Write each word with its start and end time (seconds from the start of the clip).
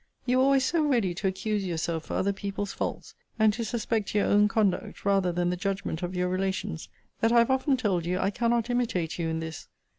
You 0.25 0.39
were 0.39 0.45
always 0.45 0.65
so 0.65 0.83
ready 0.83 1.13
to 1.13 1.27
accuse 1.27 1.63
yourself 1.63 2.05
for 2.05 2.15
other 2.15 2.33
people's 2.33 2.73
faults, 2.73 3.13
and 3.37 3.53
to 3.53 3.63
suspect 3.63 4.15
your 4.15 4.25
own 4.25 4.47
conduct 4.47 5.05
rather 5.05 5.31
than 5.31 5.51
the 5.51 5.55
judgment 5.55 6.01
of 6.01 6.15
your 6.15 6.27
relations, 6.27 6.89
that 7.19 7.31
I 7.31 7.37
have 7.37 7.51
often 7.51 7.77
told 7.77 8.07
you 8.07 8.17
I 8.17 8.31
cannot 8.31 8.71
imitate 8.71 9.19
you 9.19 9.29
in 9.29 9.41
this. 9.41 9.67